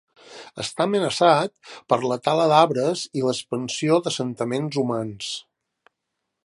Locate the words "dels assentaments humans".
4.01-5.29